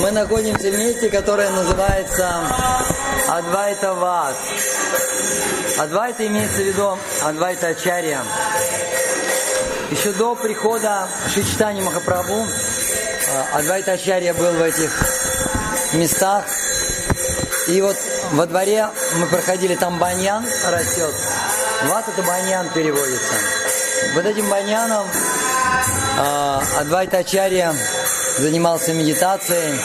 [0.00, 2.28] Мы находимся в месте, которое называется
[3.28, 4.34] Адвайта Вад.
[5.78, 8.20] Адвайта имеется в виду Адвайта Ачарья.
[9.90, 14.90] Еще до прихода Шичтани Махапрабху э, Адвайта Ачарья был в этих
[15.92, 16.44] местах.
[17.68, 17.96] И вот
[18.32, 21.14] во дворе мы проходили, там баньян растет.
[21.84, 23.34] Ват это баньян переводится.
[24.14, 25.06] Вот этим баньяном
[26.18, 27.74] э, Адвайта Ачарья
[28.38, 29.78] занимался медитацией.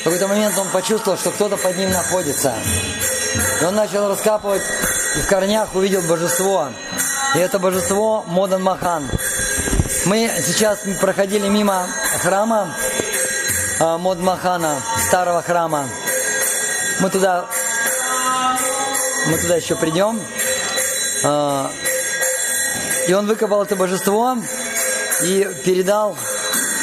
[0.00, 2.54] В какой-то момент он почувствовал, что кто-то под ним находится.
[3.60, 4.62] И он начал раскапывать,
[5.16, 6.68] и в корнях увидел божество.
[7.34, 9.08] И это божество Модан Махан.
[10.06, 11.86] Мы сейчас проходили мимо
[12.20, 12.74] храма
[13.80, 15.88] э, Мод Махана, старого храма.
[17.00, 17.46] Мы туда,
[19.26, 20.20] мы туда еще придем.
[21.24, 21.68] Э,
[23.08, 24.36] и он выкопал это божество
[25.22, 26.16] и передал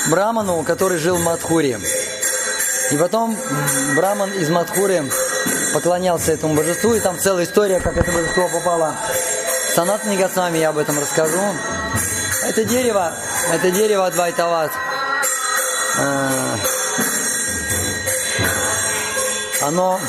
[0.10, 1.80] Браману, который жил в Мадхуре.
[2.92, 3.38] И потом
[3.96, 5.06] Браман из Мадхуры
[5.74, 8.96] поклонялся этому божеству, и там целая история, как это божество попало
[9.68, 11.40] в Санат Нигасами, я об этом расскажу.
[12.44, 13.14] Это дерево,
[13.54, 14.72] это дерево Адвайтават.
[16.00, 16.58] А,
[19.62, 20.00] оно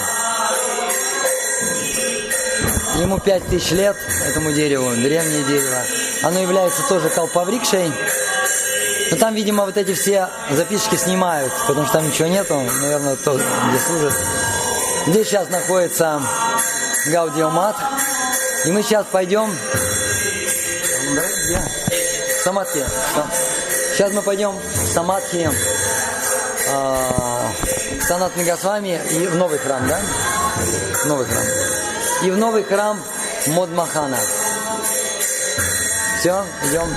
[2.96, 3.96] ему пять тысяч лет,
[4.28, 5.82] этому дереву, древнее дерево.
[6.22, 7.92] Оно является тоже колпаврикшей.
[9.12, 13.34] Но там, видимо, вот эти все записочки снимают, потому что там ничего нету, наверное, то,
[13.34, 14.14] где служит.
[15.06, 16.22] Здесь сейчас находится
[17.08, 17.76] Гаудиомат.
[18.64, 19.54] И мы сейчас пойдем...
[21.44, 21.62] Где?
[22.42, 22.86] Самадхи.
[23.92, 25.50] Сейчас мы пойдем в Самадхи,
[26.68, 27.50] э,
[28.00, 30.00] Санат Мегасвами и в новый храм, да?
[31.04, 31.44] Новый храм.
[32.22, 32.98] И в новый храм
[33.48, 34.16] Модмахана.
[36.18, 36.88] Все, идем.